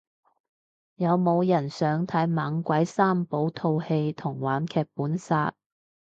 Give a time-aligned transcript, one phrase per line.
[0.95, 5.53] 有冇人想睇猛鬼三寶套戲同玩劇本殺